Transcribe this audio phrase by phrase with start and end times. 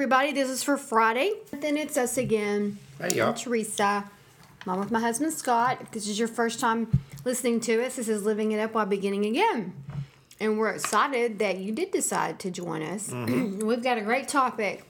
[0.00, 1.34] Everybody, this is for Friday.
[1.50, 2.78] Then it's us again.
[2.98, 3.34] Hey y'all.
[3.34, 4.10] Teresa.
[4.64, 5.76] Mom with my husband Scott.
[5.82, 8.86] If this is your first time listening to us, this is Living It Up While
[8.86, 9.74] Beginning Again.
[10.40, 13.10] And we're excited that you did decide to join us.
[13.12, 14.84] We've got a great topic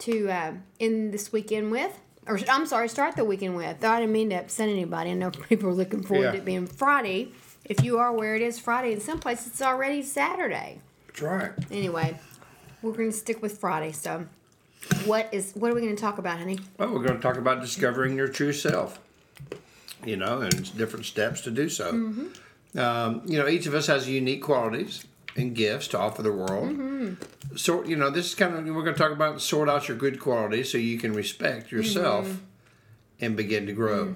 [0.00, 1.96] to uh, end this weekend with.
[2.26, 3.84] Or I'm sorry, start the weekend with.
[3.84, 5.12] I didn't mean to upset anybody.
[5.12, 6.32] I know people are looking forward Yeah.
[6.32, 7.30] to it being Friday.
[7.64, 11.52] If you are where it is Friday, in some places it's already Saturday That's right.
[11.70, 12.18] anyway,
[12.82, 13.92] we're going to stick with Friday.
[13.92, 14.26] So,
[15.04, 16.58] what is what are we going to talk about, honey?
[16.78, 19.00] Well, we're going to talk about discovering your true self.
[20.04, 21.88] You know, and different steps to do so.
[21.90, 27.16] Um, you know, each of us has unique qualities and gifts to offer the world.
[27.56, 29.96] So, you know, this is kind of we're going to talk about sort out your
[29.96, 32.40] good qualities so you can respect yourself
[33.20, 34.14] and begin to grow.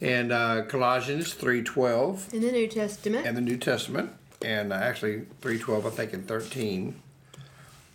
[0.00, 3.26] And uh, Colossians three twelve In the New Testament.
[3.26, 7.00] and the New Testament, and uh, actually three twelve, I think, and thirteen,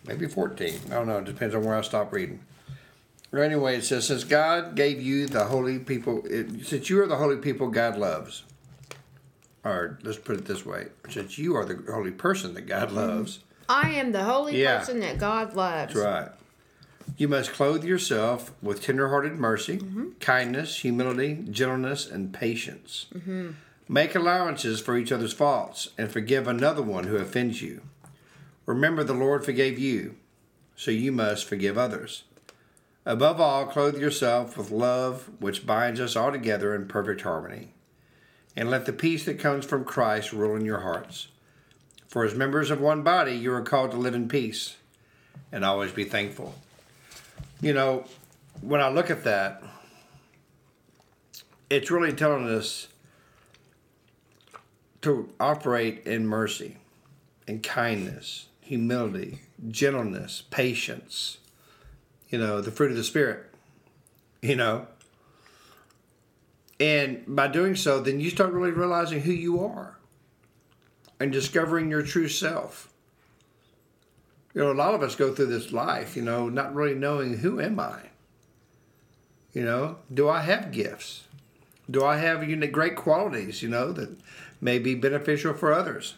[0.06, 0.80] maybe fourteen.
[0.86, 1.18] I don't know.
[1.18, 2.40] It depends on where I stop reading.
[3.30, 7.06] But anyway, it says, "Since God gave you the holy people, it, since you are
[7.06, 8.44] the holy people God loves."
[9.64, 12.96] Or let's put it this way: since you are the holy person that God mm-hmm.
[12.96, 14.78] loves, I am the holy Yeah.
[14.78, 15.94] person that God loves.
[15.94, 16.30] that's right.
[17.16, 20.10] You must clothe yourself with tender-hearted mercy, mm-hmm.
[20.20, 23.06] kindness, humility, gentleness, and patience.
[23.14, 23.50] Mm-hmm.
[23.88, 27.82] Make allowances for each other's faults and forgive another one who offends you.
[28.66, 30.16] Remember, the Lord forgave you,
[30.76, 32.24] so you must forgive others.
[33.06, 37.74] Above all, clothe yourself with love, which binds us all together in perfect harmony.
[38.56, 41.28] And let the peace that comes from Christ rule in your hearts.
[42.06, 44.76] For as members of one body, you are called to live in peace
[45.52, 46.54] and always be thankful.
[47.60, 48.04] You know,
[48.60, 49.62] when I look at that,
[51.68, 52.88] it's really telling us
[55.02, 56.78] to operate in mercy
[57.46, 61.38] and kindness, humility, gentleness, patience,
[62.28, 63.46] you know, the fruit of the Spirit,
[64.42, 64.88] you know.
[66.80, 69.96] And by doing so, then you start really realizing who you are
[71.20, 72.90] and discovering your true self
[74.54, 77.38] you know, a lot of us go through this life, you know, not really knowing
[77.38, 77.98] who am I.
[79.52, 81.24] You know, do I have gifts?
[81.90, 82.40] Do I have
[82.72, 84.16] great qualities, you know, that
[84.60, 86.14] may be beneficial for others?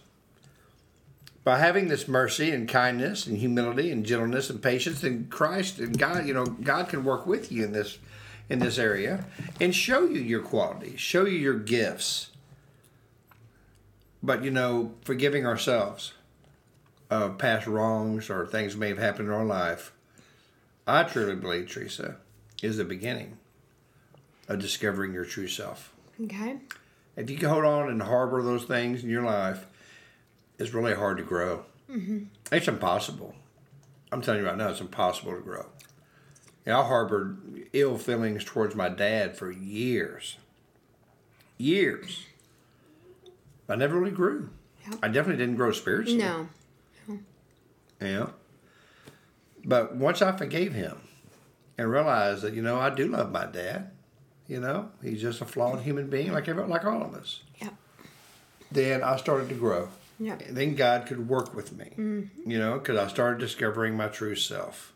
[1.47, 5.97] By having this mercy and kindness and humility and gentleness and patience, then Christ and
[5.97, 7.99] God, you know, God can work with you in this
[8.49, 9.27] in this area
[9.61, 12.31] and show you your qualities, show you your gifts.
[14.25, 16.15] But you know, forgiving ourselves
[17.11, 19.93] of past wrongs or things may have happened in our life,
[20.85, 22.17] I truly believe, Teresa,
[22.61, 23.39] is the beginning
[24.49, 25.95] of discovering your true self.
[26.21, 26.57] Okay.
[27.15, 29.65] If you can hold on and harbor those things in your life,
[30.59, 31.65] it's really hard to grow.
[31.91, 32.25] Mm-hmm.
[32.53, 33.35] It's impossible.
[34.13, 35.67] I'm telling you right now, it's impossible to grow.
[36.65, 40.37] You know, I harbored ill feelings towards my dad for years.
[41.59, 42.25] Years.
[43.69, 44.51] I never really grew.
[44.87, 44.99] Yep.
[45.03, 46.19] I definitely didn't grow spiritually.
[46.19, 46.49] No.
[48.01, 48.27] Yeah.
[49.65, 51.01] But once I forgave him
[51.79, 53.91] and realized that, you know, I do love my dad,
[54.47, 57.41] you know, he's just a flawed human being like every, like all of us.
[57.61, 57.75] Yep.
[58.71, 59.89] Then I started to grow.
[60.19, 60.43] Yep.
[60.49, 61.93] And then God could work with me,
[62.47, 64.93] you know, because I started discovering my true self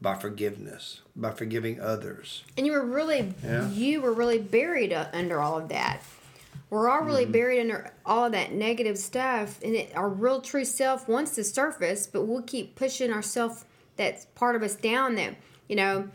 [0.00, 2.44] by forgiveness, by forgiving others.
[2.56, 3.68] And you were really, Yeah.
[3.70, 6.00] you were really buried under all of that.
[6.70, 7.06] We're all Mm-hmm.
[7.06, 11.34] really buried under all of that negative stuff, and it, our real true self wants
[11.34, 13.64] to surface, but we'll keep pushing ourself,
[13.96, 15.34] that part of us down that
[15.68, 16.08] you know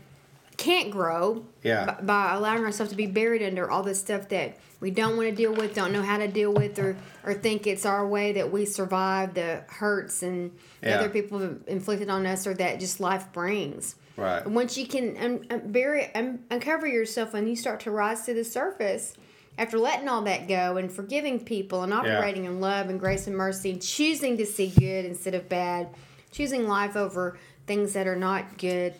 [0.56, 1.44] can't grow.
[1.62, 1.84] Yeah.
[1.86, 5.28] By, by allowing ourselves to be buried under all this stuff that we don't want
[5.28, 8.32] to deal with, don't know how to deal with, or or think it's our way
[8.32, 10.52] that we survive the hurts and
[10.82, 10.98] Yeah.
[10.98, 13.96] other people have inflicted on us, or that just life brings.
[14.16, 14.44] Right.
[14.44, 18.26] And once you can un- un- bury, un- uncover yourself and you start to rise
[18.26, 19.14] to the surface,
[19.58, 23.36] after letting all that go and forgiving people and operating in love and grace and
[23.36, 25.88] mercy and choosing to see good instead of bad,
[26.32, 28.94] choosing life over things that are not good,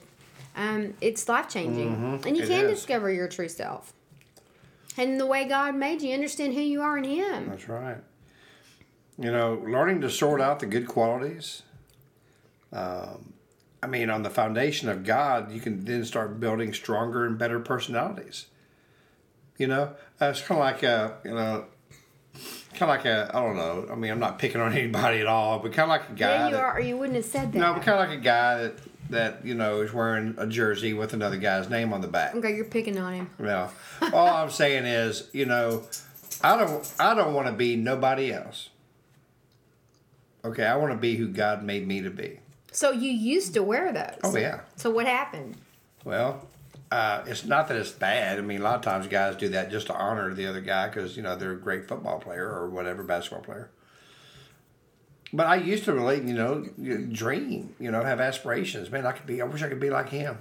[0.56, 2.20] um, it's life changing.
[2.24, 2.78] And you It can is.
[2.78, 3.92] discover your true self.
[4.96, 7.48] And the way God made you, understand who you are in Him.
[7.48, 7.98] That's right.
[9.18, 11.62] You know, learning to sort out the good qualities
[12.72, 13.32] Um,
[13.82, 17.60] I mean, on the foundation of God, you can then start building stronger and better
[17.60, 18.46] personalities.
[19.58, 21.66] You know, uh, it's kind of like a, you know,
[22.74, 23.86] kind of like a, I don't know.
[23.92, 26.28] I mean, I'm not picking on anybody at all, but kind of like a guy.
[26.34, 27.58] Yeah, you that, are, or you wouldn't have said that.
[27.58, 28.74] No, but kind of like a guy that
[29.14, 32.34] that you know is wearing a jersey with another guy's name on the back.
[32.34, 33.30] Okay, you're picking on him.
[33.38, 33.72] Well,
[34.12, 35.82] all I'm saying is, you know,
[36.42, 38.70] I don't I don't want to be nobody else.
[40.44, 42.40] Okay, I want to be who God made me to be.
[42.70, 44.18] So you used to wear those.
[44.22, 44.60] Oh yeah.
[44.76, 45.56] So what happened?
[46.04, 46.46] Well,
[46.90, 48.38] uh, it's not that it's bad.
[48.38, 50.88] I mean, a lot of times guys do that just to honor the other guy
[50.88, 53.70] because you know they're a great football player or whatever basketball player.
[55.34, 56.60] But I used to really, you know,
[57.10, 58.88] dream, you know, have aspirations.
[58.88, 59.42] Man, I could be.
[59.42, 60.38] I wish I could be like him.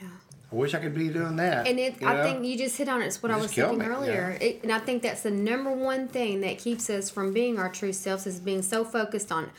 [0.00, 0.08] Yeah.
[0.50, 1.68] I wish I could be doing that.
[1.68, 2.22] And it, I know?
[2.22, 3.06] think you just hit on it.
[3.06, 4.38] It's what I was thinking me, earlier.
[4.40, 7.68] It, and I think that's the number one thing that keeps us from being our
[7.68, 9.50] true selves is being so focused on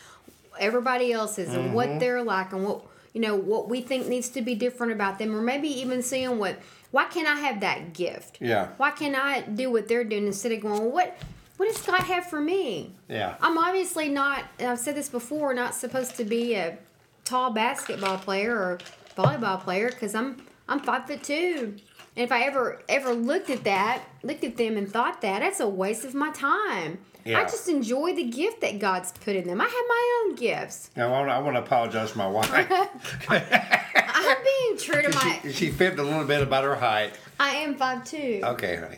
[0.59, 1.73] everybody else's and Mm-hmm.
[1.73, 2.81] what they're like and what
[3.13, 6.39] you know what we think needs to be different about them, or maybe even seeing
[6.39, 6.57] what
[6.89, 8.39] why can't I have that gift?
[8.41, 8.69] Yeah.
[8.77, 11.17] Why can't I do what they're doing instead of going, well, what
[11.57, 12.91] what does God have for me?
[13.07, 13.35] Yeah.
[13.41, 16.77] I'm obviously not, and I've said this before, not supposed to be a
[17.25, 18.79] tall basketball player or
[19.17, 21.75] volleyball player because I'm I'm five foot two.
[22.15, 25.59] And if I ever ever looked at that, looked at them and thought that, that's
[25.59, 26.99] a waste of my time.
[27.25, 27.39] Yeah.
[27.39, 29.61] I just enjoy the gift that God's put in them.
[29.61, 30.89] I have my own gifts.
[30.97, 32.49] Now, I want, I want to apologize to my wife.
[33.29, 35.39] I'm being true to my.
[35.43, 37.13] she, she fibbed a little bit about her height.
[37.39, 38.41] I am five two.
[38.43, 38.97] Okay, honey.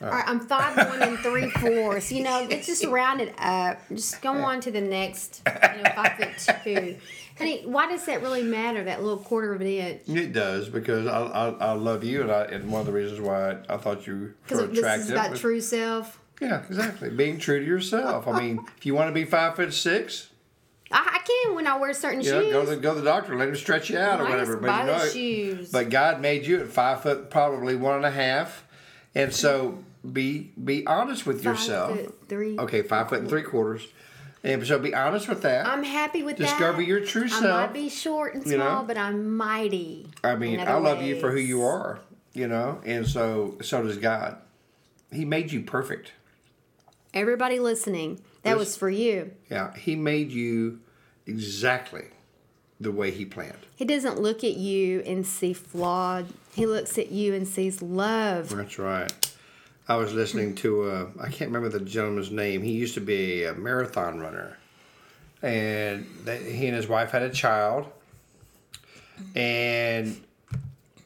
[0.00, 2.12] All right, I'm five one and three fourths.
[2.12, 3.80] You know, let's just round it up.
[3.88, 5.42] Just go on to the next.
[5.46, 6.96] You know, five foot two.
[7.36, 8.84] Honey, why does that really matter?
[8.84, 10.02] That little quarter of an inch.
[10.08, 13.20] It does because I, I, I love you, and, I, and one of the reasons
[13.20, 15.04] why I, I thought you were Because this attractive.
[15.06, 16.20] is about was- true self.
[16.40, 17.10] Yeah, exactly.
[17.10, 18.28] Being true to yourself.
[18.28, 20.28] I mean, if you want to be five foot six,
[20.92, 22.52] I, I can when I wear certain you know, shoes.
[22.52, 24.56] go to go to the doctor, let him stretch you out or I whatever.
[24.56, 25.70] But buy you know, shoes.
[25.72, 28.64] but God made you at five foot, probably one and a half,
[29.18, 29.78] and so
[30.10, 31.96] be be honest with Five yourself.
[31.98, 32.58] foot three.
[32.58, 33.86] Okay, five foot and three quarters,
[34.44, 35.66] and so be honest with that.
[35.66, 36.44] I'm happy with that.
[36.44, 37.44] Discover your true self.
[37.44, 38.86] I might be short and you small, know?
[38.86, 40.06] but I'm mighty.
[40.24, 41.98] I mean, I love you for who you are,
[42.32, 44.38] you know, and so so does God.
[45.12, 46.12] He made you perfect.
[47.14, 49.32] Everybody listening, that This- was for you.
[49.50, 50.80] Yeah, He made you
[51.26, 52.06] exactly
[52.80, 53.58] the way He planned.
[53.74, 56.26] He doesn't look at you and see flawed.
[56.54, 58.50] He looks at you and sees love.
[58.50, 59.12] That's right.
[59.88, 62.62] I was listening to uh, I can't remember the gentleman's name.
[62.62, 64.58] He used to be a marathon runner,
[65.42, 67.86] and they, he and his wife had a child,
[69.34, 70.20] and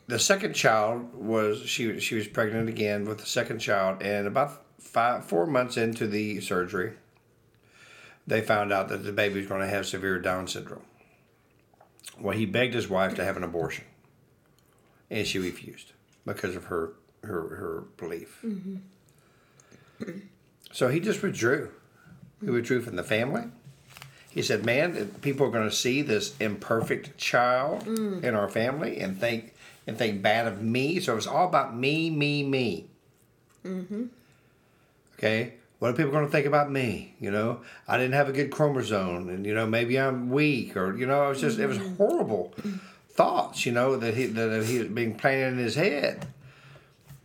[0.08, 4.64] the second child was she she was pregnant again with the second child, and about
[4.80, 6.94] five four months into the surgery,
[8.26, 10.82] they found out that the baby was going to have severe Down syndrome.
[12.18, 13.84] Well, he begged his wife to have an abortion,
[15.10, 15.92] and she refused
[16.24, 18.44] because of her her her belief.
[20.72, 21.70] So he just withdrew.
[22.42, 23.44] He withdrew from the family.
[24.30, 29.18] He said, "Man, people are going to see this imperfect child in our family and
[29.18, 29.54] think
[29.86, 31.00] and think bad of me.
[31.00, 32.86] So it was all about me, me, me.
[33.64, 34.04] Mm-hmm.
[35.18, 37.12] Okay, what are people going to think about me?
[37.18, 40.96] You know, I didn't have a good chromosome, and you know maybe I'm weak, or
[40.96, 41.96] you know, it was just it was mm-hmm.
[41.96, 42.54] horrible
[43.10, 43.66] thoughts.
[43.66, 46.28] You know that he that he was being planted in his head.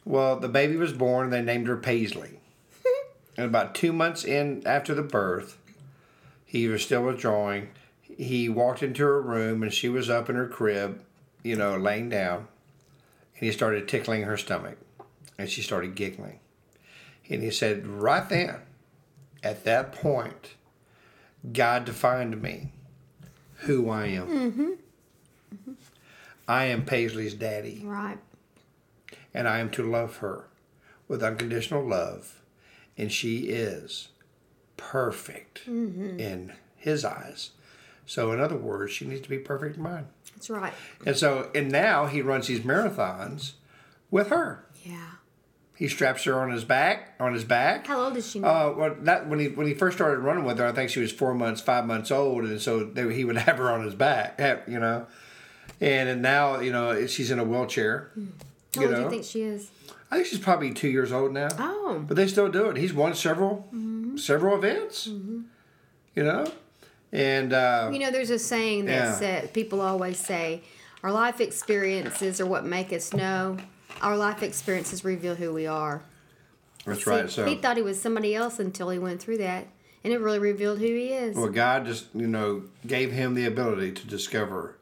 [0.05, 1.25] Well, the baby was born.
[1.25, 2.39] and They named her Paisley.
[3.37, 5.59] and about two months in after the birth,
[6.43, 7.69] he was still withdrawing.
[8.01, 11.03] He walked into her room and she was up in her crib,
[11.43, 12.47] you know, laying down.
[13.35, 14.79] And he started tickling her stomach.
[15.37, 16.39] And she started giggling.
[17.29, 18.55] And he said, right then,
[19.43, 20.55] at that point,
[21.51, 22.71] God defined me
[23.61, 24.27] who I am.
[24.27, 24.63] Mm-hmm.
[25.53, 25.71] Mm-hmm.
[26.47, 28.17] I am Paisley's daddy Right.
[29.33, 30.47] and I am to love her
[31.07, 32.41] with unconditional love,
[32.97, 34.09] and she is
[34.77, 36.19] perfect mm-hmm.
[36.19, 37.51] in his eyes.
[38.05, 40.07] So, in other words, she needs to be perfect in mine.
[40.33, 40.73] That's right.
[41.05, 43.53] And so, and now he runs these marathons
[44.09, 44.65] with her.
[44.85, 45.11] Yeah.
[45.77, 47.85] He straps her on his back, on his back.
[47.85, 48.47] How old is she now?
[48.47, 50.99] Uh, well, that when he when he first started running with her, I think she
[50.99, 53.93] was four months, five months old, and so they, he would have her on his
[53.95, 55.05] back, have- you know.
[55.79, 58.11] And, and now, you know, she's in a wheelchair.
[58.75, 59.69] How you old do you think she is?
[60.09, 61.49] I think she's probably two years old now.
[61.59, 62.03] Oh.
[62.07, 62.77] But they still do it.
[62.77, 63.67] He's won several
[64.15, 65.05] several events.
[65.05, 66.51] You know?
[67.11, 69.13] And uh, You know, there's a saying that Yeah.
[69.13, 70.63] said, people always say,
[71.03, 73.57] our life experiences are what make us know.
[74.01, 76.01] Our life experiences reveal who we are.
[76.85, 77.29] that's See, right.
[77.29, 79.67] So he thought he was somebody else until he went through that.
[80.03, 81.35] And it really revealed who he is.
[81.35, 84.77] Well, God just, you know, gave him the ability to discover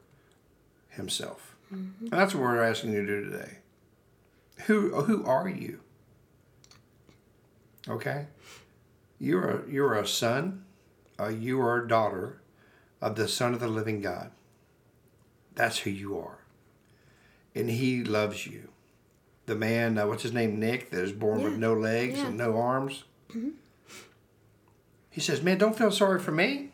[0.90, 1.56] himself.
[1.70, 3.58] And that's what we're asking you to do today.
[4.66, 5.80] Who who are you?
[7.88, 8.26] Okay?
[9.18, 10.64] You're a you're a son,
[11.18, 12.40] uh, you are a daughter
[13.00, 14.30] of the Son of the living God.
[15.54, 16.38] That's who you are.
[17.54, 18.68] And he loves you.
[19.46, 22.26] The man, uh, what's his name, Nick, that is born with no legs Yeah.
[22.26, 23.04] and no arms.
[23.30, 23.50] Mm-hmm.
[25.10, 26.72] He says, Man, don't feel sorry for me.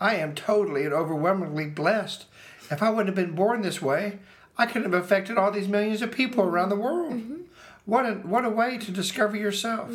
[0.00, 2.26] I am totally and overwhelmingly blessed.
[2.70, 4.18] If I wouldn't have been born this way,
[4.58, 6.54] I couldn't have affected all these millions of people mm-hmm.
[6.54, 7.14] around the world.
[7.14, 7.42] Mm-hmm.
[7.86, 9.90] What a what a way to discover yourself.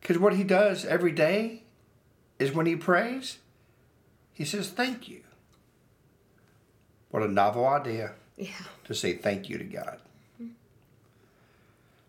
[0.00, 1.62] Because what he does every day
[2.38, 3.38] is when he prays,
[4.32, 5.22] he says thank you.
[7.10, 8.64] What a novel idea yeah.
[8.84, 10.00] to say thank you to God.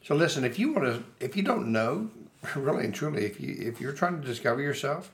[0.03, 2.10] So listen, if you want to, if you don't know,
[2.55, 5.12] really and truly, if you if you're trying to discover yourself,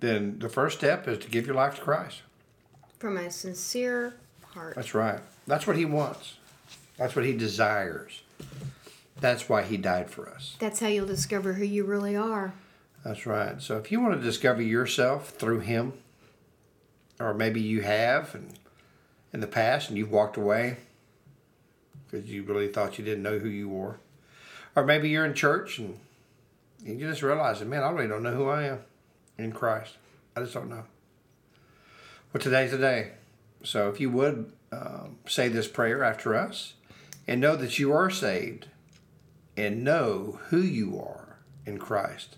[0.00, 2.22] then the first step is to give your life to Christ.
[2.98, 4.14] From a sincere
[4.52, 4.76] heart.
[4.76, 5.20] That's right.
[5.46, 6.36] That's what He wants.
[6.98, 8.22] That's what He desires.
[9.18, 10.56] That's why He died for us.
[10.58, 12.52] That's how you'll discover who you really are.
[13.04, 13.60] That's right.
[13.60, 15.94] So if you want to discover yourself through Him,
[17.18, 18.52] or maybe you have and
[19.32, 20.76] in the past and you've walked away
[22.12, 23.98] because you really thought you didn't know who you were,
[24.76, 25.98] or maybe you're in church and
[26.84, 28.80] you just realize man, I really don't know who I am
[29.38, 29.96] in Christ.
[30.36, 30.84] I just don't know.
[32.32, 33.12] Well, today's the day.
[33.64, 36.74] So if you would um, say this prayer after us
[37.26, 38.66] and know that you are saved
[39.56, 42.36] and know who you are in Christ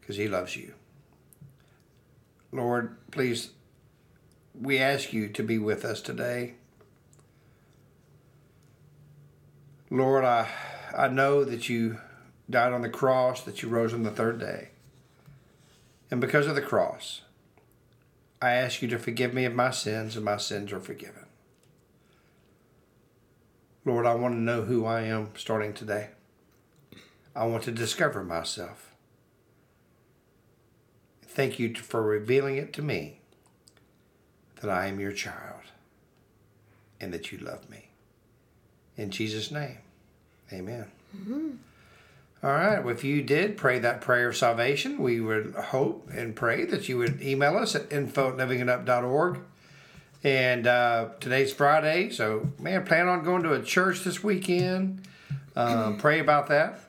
[0.00, 0.74] because he loves you.
[2.50, 3.50] Lord, please,
[4.58, 6.54] we ask you to be with us today.
[9.90, 10.48] Lord, I,
[10.96, 11.98] I know that you
[12.50, 14.68] died on the cross, that you rose on the third day.
[16.10, 17.22] And because of the cross,
[18.40, 21.26] I ask you to forgive me of my sins, and my sins are forgiven.
[23.84, 26.10] Lord, I want to know who I am starting today.
[27.34, 28.94] I want to discover myself.
[31.22, 33.20] Thank you for revealing it to me
[34.60, 35.62] that I am your child
[37.00, 37.87] and that you love me.
[38.98, 39.78] In Jesus' name,
[40.52, 40.86] amen.
[42.42, 42.84] All right.
[42.84, 46.88] Well, if you did pray that prayer of salvation, we would hope and pray that
[46.88, 49.38] you would email us at info at livingitup.org.
[50.24, 55.06] And uh, today's Friday, so man, plan on going to a church this weekend.
[55.56, 56.80] Um, pray about that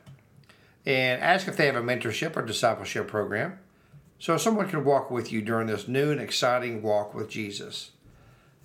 [0.86, 3.60] and ask if they have a mentorship or discipleship program.
[4.18, 7.92] So someone can walk with you during this new and exciting walk with Jesus.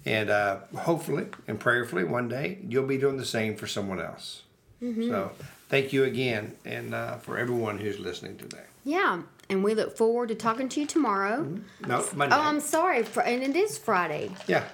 [0.06, 4.42] And uh, hopefully and prayerfully, one day you'll be doing the same for someone else.
[4.80, 5.30] So
[5.70, 8.64] thank you again, and uh, for everyone who's listening today.
[8.84, 9.23] Yeah.
[9.49, 11.58] And we look forward to talking to you tomorrow.
[11.87, 12.37] No, Monday.
[12.37, 12.99] Oh, I'm sorry.
[13.25, 14.30] And it is Friday.
[14.46, 14.64] yeah,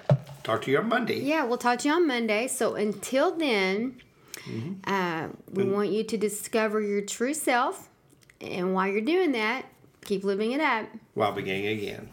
[0.43, 1.19] talk to you on Monday.
[1.21, 2.47] Yeah, we'll talk to you on Monday.
[2.47, 4.01] So until then,
[4.85, 7.87] uh, we want you to discover your true self.
[8.41, 9.65] And while you're doing that,
[10.03, 10.87] keep living it up.
[11.13, 12.09] While beginning again.